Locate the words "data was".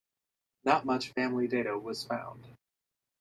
1.47-2.03